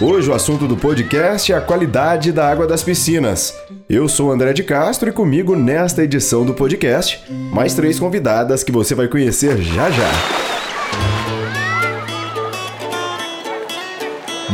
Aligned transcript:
Hoje 0.00 0.28
o 0.28 0.34
assunto 0.34 0.66
do 0.66 0.76
podcast 0.76 1.52
é 1.52 1.56
a 1.56 1.60
qualidade 1.60 2.32
da 2.32 2.48
água 2.50 2.66
das 2.66 2.82
piscinas. 2.82 3.54
Eu 3.88 4.08
sou 4.08 4.30
André 4.32 4.52
de 4.52 4.64
Castro 4.64 5.08
e 5.08 5.12
comigo 5.12 5.54
nesta 5.54 6.02
edição 6.02 6.44
do 6.44 6.52
podcast, 6.52 7.24
mais 7.52 7.74
três 7.74 7.98
convidadas 7.98 8.64
que 8.64 8.72
você 8.72 8.94
vai 8.94 9.06
conhecer 9.06 9.56
já 9.62 9.90
já. 9.90 10.53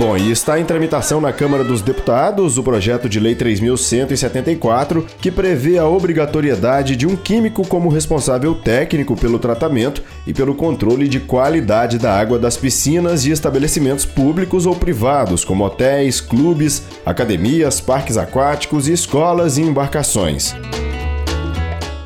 Bom, 0.00 0.16
e 0.16 0.30
está 0.30 0.58
em 0.58 0.64
tramitação 0.64 1.20
na 1.20 1.30
Câmara 1.30 1.62
dos 1.62 1.82
Deputados 1.82 2.56
o 2.56 2.62
projeto 2.62 3.06
de 3.06 3.20
Lei 3.20 3.34
3.174, 3.34 5.04
que 5.20 5.30
prevê 5.30 5.76
a 5.76 5.86
obrigatoriedade 5.86 6.96
de 6.96 7.06
um 7.06 7.14
químico 7.14 7.68
como 7.68 7.90
responsável 7.90 8.54
técnico 8.54 9.14
pelo 9.14 9.38
tratamento 9.38 10.02
e 10.26 10.32
pelo 10.32 10.54
controle 10.54 11.06
de 11.06 11.20
qualidade 11.20 11.98
da 11.98 12.18
água 12.18 12.38
das 12.38 12.56
piscinas 12.56 13.26
e 13.26 13.30
estabelecimentos 13.30 14.06
públicos 14.06 14.64
ou 14.64 14.74
privados, 14.74 15.44
como 15.44 15.66
hotéis, 15.66 16.18
clubes, 16.18 16.82
academias, 17.04 17.78
parques 17.78 18.16
aquáticos, 18.16 18.88
escolas 18.88 19.58
e 19.58 19.62
embarcações. 19.62 20.54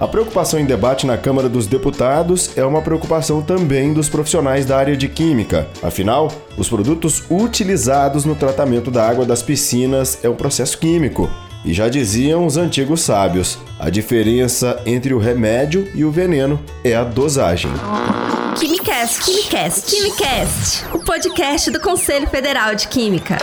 A 0.00 0.08
preocupação 0.08 0.58
em 0.58 0.64
debate 0.64 1.06
na 1.06 1.16
Câmara 1.16 1.48
dos 1.48 1.66
Deputados 1.66 2.56
é 2.56 2.64
uma 2.64 2.82
preocupação 2.82 3.40
também 3.40 3.92
dos 3.92 4.08
profissionais 4.08 4.66
da 4.66 4.76
área 4.76 4.96
de 4.96 5.08
química. 5.08 5.68
Afinal, 5.82 6.32
os 6.58 6.68
produtos 6.68 7.22
utilizados 7.30 8.24
no 8.24 8.34
tratamento 8.34 8.90
da 8.90 9.08
água 9.08 9.24
das 9.24 9.42
piscinas 9.42 10.18
é 10.24 10.28
um 10.28 10.34
processo 10.34 10.78
químico. 10.78 11.30
E 11.64 11.72
já 11.72 11.88
diziam 11.88 12.44
os 12.44 12.56
antigos 12.56 13.02
sábios: 13.02 13.58
a 13.78 13.88
diferença 13.88 14.82
entre 14.84 15.14
o 15.14 15.18
remédio 15.18 15.88
e 15.94 16.04
o 16.04 16.10
veneno 16.10 16.60
é 16.82 16.94
a 16.94 17.04
dosagem. 17.04 17.70
Quimicast, 18.58 19.22
Quimicast, 19.22 19.90
Quimicast, 19.90 20.84
o 20.92 20.98
podcast 20.98 21.70
do 21.70 21.80
Conselho 21.80 22.26
Federal 22.26 22.74
de 22.74 22.88
Química. 22.88 23.38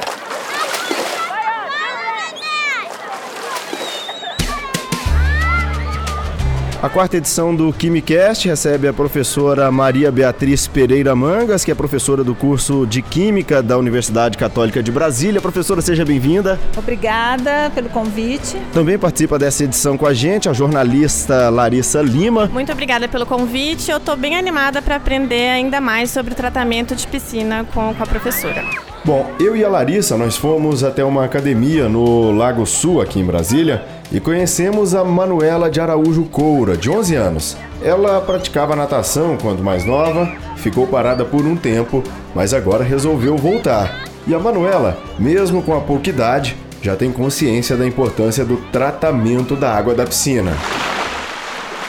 A 6.81 6.89
quarta 6.89 7.15
edição 7.15 7.55
do 7.55 7.71
Quimicast 7.71 8.47
recebe 8.47 8.87
a 8.87 8.93
professora 8.93 9.71
Maria 9.71 10.11
Beatriz 10.11 10.67
Pereira 10.67 11.15
Mangas, 11.15 11.63
que 11.63 11.69
é 11.69 11.75
professora 11.75 12.23
do 12.23 12.33
curso 12.33 12.87
de 12.87 13.03
Química 13.03 13.61
da 13.61 13.77
Universidade 13.77 14.35
Católica 14.35 14.81
de 14.81 14.91
Brasília. 14.91 15.39
Professora, 15.39 15.79
seja 15.79 16.03
bem-vinda. 16.03 16.59
Obrigada 16.75 17.71
pelo 17.75 17.87
convite. 17.87 18.57
Também 18.73 18.97
participa 18.97 19.37
dessa 19.37 19.63
edição 19.63 19.95
com 19.95 20.07
a 20.07 20.13
gente 20.15 20.49
a 20.49 20.53
jornalista 20.53 21.51
Larissa 21.51 22.01
Lima. 22.01 22.47
Muito 22.47 22.71
obrigada 22.71 23.07
pelo 23.07 23.27
convite. 23.27 23.91
Eu 23.91 23.97
estou 23.97 24.17
bem 24.17 24.35
animada 24.35 24.81
para 24.81 24.95
aprender 24.95 25.49
ainda 25.49 25.79
mais 25.79 26.09
sobre 26.09 26.33
o 26.33 26.35
tratamento 26.35 26.95
de 26.95 27.05
piscina 27.05 27.63
com, 27.75 27.93
com 27.93 28.03
a 28.03 28.07
professora. 28.07 28.65
Bom, 29.05 29.31
eu 29.39 29.55
e 29.55 29.63
a 29.63 29.69
Larissa, 29.69 30.17
nós 30.17 30.35
fomos 30.35 30.83
até 30.83 31.03
uma 31.03 31.25
academia 31.25 31.87
no 31.87 32.31
Lago 32.31 32.65
Sul, 32.65 33.01
aqui 33.01 33.19
em 33.19 33.25
Brasília, 33.25 34.00
e 34.11 34.19
conhecemos 34.19 34.93
a 34.93 35.03
Manuela 35.03 35.69
de 35.69 35.79
Araújo 35.79 36.25
Coura, 36.25 36.75
de 36.75 36.89
11 36.89 37.15
anos. 37.15 37.57
Ela 37.81 38.19
praticava 38.19 38.75
natação 38.75 39.37
quando 39.41 39.63
mais 39.63 39.85
nova, 39.85 40.29
ficou 40.57 40.85
parada 40.85 41.23
por 41.23 41.45
um 41.45 41.55
tempo, 41.55 42.03
mas 42.35 42.53
agora 42.53 42.83
resolveu 42.83 43.37
voltar. 43.37 44.03
E 44.27 44.35
a 44.35 44.39
Manuela, 44.39 44.97
mesmo 45.17 45.63
com 45.63 45.75
a 45.75 45.79
pouca 45.79 46.09
idade, 46.09 46.57
já 46.81 46.95
tem 46.95 47.11
consciência 47.11 47.77
da 47.77 47.87
importância 47.87 48.43
do 48.43 48.57
tratamento 48.71 49.55
da 49.55 49.73
água 49.73 49.95
da 49.95 50.05
piscina. 50.05 50.51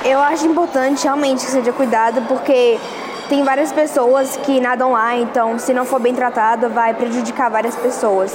Eu 0.04 0.20
acho 0.20 0.46
importante 0.46 1.04
realmente 1.04 1.44
que 1.44 1.50
seja 1.50 1.72
cuidado, 1.72 2.22
porque 2.22 2.78
tem 3.28 3.44
várias 3.44 3.72
pessoas 3.72 4.36
que 4.44 4.60
nadam 4.60 4.92
lá, 4.92 5.16
então 5.16 5.58
se 5.58 5.72
não 5.74 5.84
for 5.84 6.00
bem 6.00 6.14
tratado, 6.14 6.68
vai 6.68 6.94
prejudicar 6.94 7.50
várias 7.50 7.74
pessoas. 7.74 8.34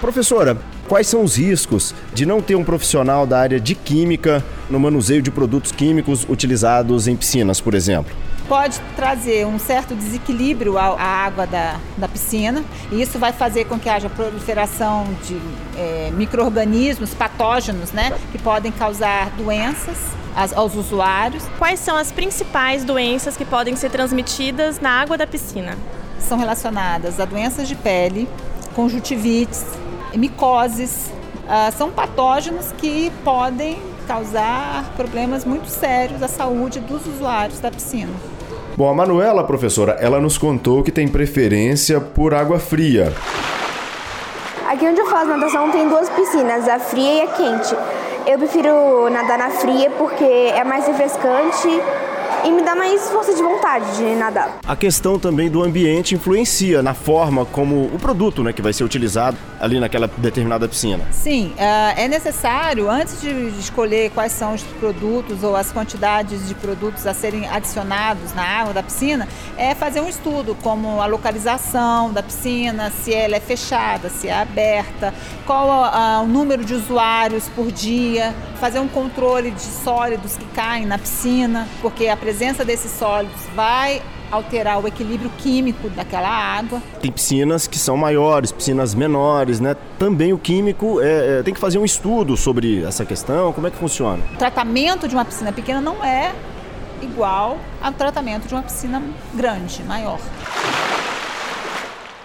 Professora, 0.00 0.56
quais 0.88 1.06
são 1.06 1.22
os 1.22 1.36
riscos 1.36 1.94
de 2.14 2.24
não 2.24 2.40
ter 2.40 2.56
um 2.56 2.64
profissional 2.64 3.26
da 3.26 3.38
área 3.38 3.60
de 3.60 3.74
química 3.74 4.42
no 4.70 4.80
manuseio 4.80 5.22
de 5.22 5.30
produtos 5.30 5.70
químicos 5.70 6.26
utilizados 6.28 7.06
em 7.06 7.14
piscinas, 7.14 7.60
por 7.60 7.74
exemplo? 7.74 8.16
Pode 8.48 8.80
trazer 8.96 9.46
um 9.46 9.58
certo 9.58 9.94
desequilíbrio 9.94 10.78
à 10.78 10.94
água 10.94 11.46
da, 11.46 11.76
da 11.98 12.08
piscina, 12.08 12.64
e 12.90 13.02
isso 13.02 13.18
vai 13.18 13.30
fazer 13.30 13.66
com 13.66 13.78
que 13.78 13.90
haja 13.90 14.08
proliferação 14.08 15.06
de 15.26 15.38
é, 15.76 16.10
micro-organismos 16.14 17.12
patógenos, 17.12 17.92
né, 17.92 18.10
que 18.32 18.38
podem 18.38 18.72
causar 18.72 19.28
doenças 19.36 19.98
aos 20.54 20.74
usuários. 20.74 21.44
Quais 21.58 21.78
são 21.80 21.96
as 21.96 22.10
principais 22.10 22.84
doenças 22.84 23.36
que 23.36 23.44
podem 23.44 23.76
ser 23.76 23.90
transmitidas 23.90 24.80
na 24.80 24.90
água 24.90 25.18
da 25.18 25.26
piscina? 25.26 25.76
São 26.18 26.38
relacionadas 26.38 27.20
a 27.20 27.26
doenças 27.26 27.68
de 27.68 27.74
pele, 27.74 28.26
conjuntivites, 28.74 29.64
micoses. 30.14 31.10
Uh, 31.44 31.72
são 31.76 31.90
patógenos 31.90 32.72
que 32.72 33.10
podem 33.24 33.78
causar 34.06 34.92
problemas 34.96 35.44
muito 35.44 35.68
sérios 35.68 36.22
à 36.22 36.28
saúde 36.28 36.80
dos 36.80 37.06
usuários 37.06 37.60
da 37.60 37.70
piscina. 37.70 38.12
Bom, 38.76 38.88
a 38.88 38.94
Manuela, 38.94 39.44
professora, 39.44 39.96
ela 40.00 40.20
nos 40.20 40.38
contou 40.38 40.82
que 40.82 40.92
tem 40.92 41.08
preferência 41.08 42.00
por 42.00 42.32
água 42.32 42.58
fria. 42.58 43.12
Aqui 44.68 44.86
onde 44.86 45.00
eu 45.00 45.06
faço 45.06 45.26
natação 45.26 45.70
tem 45.70 45.88
duas 45.88 46.08
piscinas, 46.10 46.68
a 46.68 46.78
fria 46.78 47.14
e 47.14 47.20
a 47.22 47.26
quente. 47.28 47.74
Eu 48.26 48.38
prefiro 48.38 49.08
nadar 49.10 49.38
na 49.38 49.50
fria 49.50 49.90
porque 49.90 50.24
é 50.24 50.62
mais 50.62 50.86
refrescante 50.86 51.68
e 52.44 52.50
me 52.50 52.62
dá 52.62 52.74
mais 52.74 53.08
força 53.08 53.34
de 53.34 53.42
vontade 53.42 53.96
de 53.96 54.14
nadar. 54.14 54.58
A 54.66 54.76
questão 54.76 55.18
também 55.18 55.50
do 55.50 55.62
ambiente 55.62 56.14
influencia 56.14 56.82
na 56.82 56.94
forma 56.94 57.44
como 57.44 57.86
o 57.86 57.98
produto 57.98 58.42
né, 58.42 58.52
que 58.52 58.62
vai 58.62 58.72
ser 58.72 58.84
utilizado 58.84 59.36
ali 59.60 59.80
naquela 59.80 60.08
determinada 60.18 60.68
piscina. 60.68 61.04
Sim, 61.10 61.52
é, 61.56 62.04
é 62.04 62.08
necessário, 62.08 62.90
antes 62.90 63.20
de 63.20 63.30
escolher 63.58 64.10
quais 64.10 64.32
são 64.32 64.54
os 64.54 64.62
produtos 64.62 65.42
ou 65.42 65.56
as 65.56 65.72
quantidades 65.72 66.46
de 66.48 66.54
produtos 66.54 67.06
a 67.06 67.14
serem 67.14 67.48
adicionados 67.48 68.34
na 68.34 68.42
água 68.42 68.72
da 68.72 68.82
piscina, 68.82 69.28
é 69.56 69.74
fazer 69.74 70.00
um 70.00 70.08
estudo 70.08 70.56
como 70.62 71.00
a 71.00 71.06
localização 71.06 72.12
da 72.12 72.22
piscina, 72.22 72.90
se 72.90 73.14
ela 73.14 73.36
é 73.36 73.40
fechada, 73.40 74.08
se 74.08 74.28
é 74.28 74.40
aberta, 74.40 75.12
qual 75.46 75.68
o 76.22 76.26
número 76.26 76.64
de 76.64 76.74
usuários 76.74 77.48
por 77.48 77.70
dia, 77.72 78.34
fazer 78.58 78.80
um 78.80 78.88
controle 78.88 79.50
de 79.50 79.60
sólidos 79.60 80.36
que 80.36 80.44
caem 80.46 80.84
na 80.84 80.98
piscina, 80.98 81.66
porque 81.80 82.08
a 82.08 82.16
presença 82.16 82.64
desses 82.64 82.90
sólidos 82.90 83.40
vai 83.54 84.02
alterar 84.30 84.82
o 84.82 84.86
equilíbrio 84.86 85.30
químico 85.38 85.88
daquela 85.88 86.28
água. 86.28 86.82
Tem 87.00 87.10
piscinas 87.10 87.66
que 87.66 87.78
são 87.78 87.96
maiores, 87.96 88.52
piscinas 88.52 88.94
menores, 88.94 89.58
né? 89.58 89.74
Também 89.98 90.32
o 90.32 90.38
químico 90.38 91.00
é, 91.00 91.38
é, 91.38 91.42
tem 91.42 91.54
que 91.54 91.60
fazer 91.60 91.78
um 91.78 91.84
estudo 91.84 92.36
sobre 92.36 92.84
essa 92.84 93.04
questão. 93.06 93.52
Como 93.52 93.66
é 93.66 93.70
que 93.70 93.78
funciona? 93.78 94.22
O 94.34 94.36
tratamento 94.36 95.08
de 95.08 95.14
uma 95.14 95.24
piscina 95.24 95.52
pequena 95.52 95.80
não 95.80 96.04
é 96.04 96.34
igual 97.00 97.58
ao 97.80 97.92
tratamento 97.92 98.46
de 98.46 98.54
uma 98.54 98.62
piscina 98.62 99.02
grande, 99.34 99.82
maior. 99.84 100.18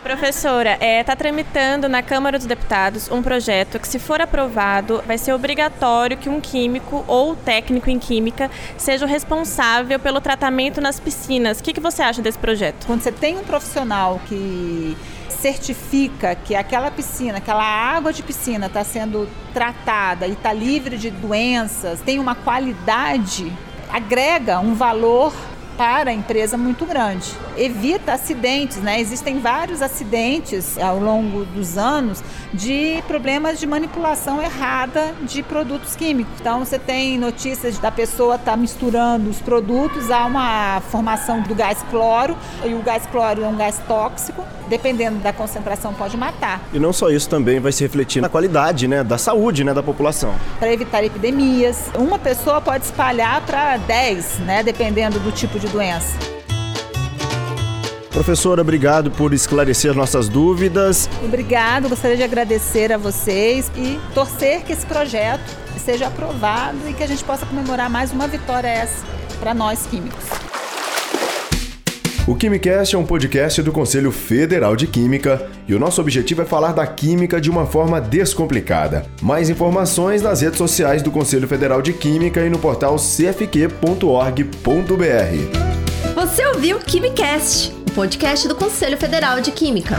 Professora, 0.04 0.74
está 0.74 0.86
é, 0.86 1.02
tá 1.02 1.16
tramitando 1.16 1.88
na 1.88 2.04
Câmara 2.04 2.38
dos 2.38 2.46
Deputados 2.46 3.10
um 3.10 3.24
projeto 3.24 3.80
que, 3.80 3.88
se 3.88 3.98
for 3.98 4.20
aprovado, 4.20 5.02
vai 5.08 5.18
ser 5.18 5.32
obrigatório 5.32 6.18
que 6.18 6.28
um 6.28 6.42
químico 6.42 7.06
ou 7.08 7.38
técnico 7.38 7.90
em 7.90 7.98
química 7.98 8.52
seja 8.78 9.06
o 9.06 9.08
responsável 9.08 9.98
pelo 9.98 10.20
tratamento 10.20 10.82
nas 10.82 11.00
piscinas. 11.00 11.60
O 11.60 11.64
que, 11.64 11.72
que 11.72 11.80
você 11.80 12.02
acha 12.02 12.22
desse 12.22 12.38
projeto? 12.38 12.86
Quando 12.86 13.02
você 13.02 13.14
tem 13.14 13.38
um 13.38 13.46
profissional 13.46 14.20
que 14.28 14.98
certifica 15.30 16.36
que 16.36 16.54
aquela 16.54 16.92
piscina, 16.92 17.38
aquela 17.38 17.64
água 17.64 18.12
de 18.12 18.22
piscina 18.24 18.66
está 18.66 18.84
sendo 18.84 19.30
tratada 19.54 20.28
e 20.28 20.34
está 20.34 20.52
livre 20.52 20.98
de 20.98 21.10
doenças, 21.10 22.02
tem 22.02 22.20
uma 22.20 22.36
qualidade, 22.36 23.52
agrega 23.90 24.60
um 24.60 24.74
valor 24.74 25.34
para 25.78 26.12
a 26.12 26.14
empresa 26.14 26.58
muito 26.58 26.86
grande. 26.86 27.32
Evita 27.58 28.14
acidentes, 28.14 28.78
né? 28.78 29.00
Existem 29.00 29.40
vários 29.40 29.82
acidentes 29.82 30.78
ao 30.78 31.00
longo 31.00 31.46
dos 31.46 31.78
anos 31.78 32.24
de 32.54 33.04
problemas 33.08 33.60
de 33.60 33.66
manipulação 33.66 34.42
errada 34.42 35.14
de 35.24 35.42
produtos 35.42 35.96
químicos. 35.96 36.34
Então 36.40 36.60
você 36.60 36.78
tem 36.78 37.18
notícias 37.18 37.78
da 37.80 37.92
pessoa 37.92 38.36
estar 38.36 38.52
tá 38.52 38.58
misturando 38.58 39.30
os 39.30 39.40
produtos, 39.40 40.12
há 40.12 40.26
uma 40.26 40.82
formação 40.82 41.42
do 41.42 41.56
gás 41.56 41.84
cloro, 41.90 42.38
e 42.64 42.74
o 42.74 42.82
gás 42.82 43.06
cloro 43.08 43.44
é 43.44 43.48
um 43.48 43.56
gás 43.56 43.82
tóxico, 43.88 44.44
dependendo 44.68 45.20
da 45.20 45.34
concentração 45.34 45.94
pode 45.94 46.16
matar. 46.18 46.62
E 46.72 46.80
não 46.80 46.94
só 46.94 47.10
isso 47.10 47.28
também 47.30 47.60
vai 47.60 47.72
se 47.72 47.84
refletir 47.84 48.22
na 48.22 48.30
qualidade, 48.30 48.88
né, 48.88 49.04
da 49.04 49.18
saúde, 49.18 49.64
né, 49.64 49.74
da 49.74 49.84
população. 49.84 50.34
Para 50.60 50.72
evitar 50.72 51.04
epidemias, 51.04 51.90
uma 51.96 52.20
pessoa 52.20 52.62
pode 52.62 52.86
espalhar 52.86 53.42
para 53.42 53.78
10, 53.78 54.40
né, 54.40 54.64
dependendo 54.64 55.20
do 55.20 55.32
tipo 55.32 55.60
de 55.66 55.72
doença. 55.72 56.18
Professora, 58.12 58.62
obrigado 58.62 59.10
por 59.10 59.34
esclarecer 59.34 59.94
nossas 59.96 60.30
dúvidas. 60.30 61.10
Obrigado, 61.24 61.90
gostaria 61.90 62.16
de 62.16 62.24
agradecer 62.24 62.92
a 62.92 62.98
vocês 62.98 63.72
e 63.76 64.00
torcer 64.14 64.64
que 64.64 64.74
esse 64.74 64.86
projeto 64.86 65.44
seja 65.84 66.08
aprovado 66.08 66.78
e 66.88 66.94
que 66.94 67.04
a 67.04 67.08
gente 67.08 67.24
possa 67.24 67.46
comemorar 67.46 67.90
mais 67.90 68.12
uma 68.12 68.28
vitória 68.28 68.68
essa 68.68 69.04
para 69.40 69.54
nós 69.54 69.86
químicos. 69.88 70.43
O 72.26 72.36
Quimicast 72.36 72.96
é 72.96 72.98
um 72.98 73.06
podcast 73.06 73.62
do 73.62 73.74
Conselho 73.74 74.10
Federal 74.10 74.78
de 74.78 74.88
Química 74.88 75.46
e 75.68 75.76
o 75.76 75.80
nosso 75.80 76.00
objetivo 76.00 76.42
é 76.42 76.46
falar 76.46 76.72
da 76.72 76.88
química 76.88 77.42
de 77.42 77.50
uma 77.50 77.66
forma 77.66 78.00
descomplicada. 78.00 79.06
Mais 79.22 79.50
informações 79.50 80.22
nas 80.22 80.40
redes 80.40 80.58
sociais 80.58 81.02
do 81.02 81.12
Conselho 81.12 81.50
Federal 81.50 81.82
de 81.82 81.92
Química 81.92 82.40
e 82.40 82.50
no 82.50 82.58
portal 82.58 82.98
cfq.org.br. 82.98 83.74
Você 86.16 86.46
ouviu 86.46 86.78
o 86.78 86.80
Quimicast, 86.80 87.74
o 87.90 87.92
podcast 87.92 88.48
do 88.48 88.56
Conselho 88.56 88.98
Federal 88.98 89.42
de 89.42 89.52
Química. 89.52 89.98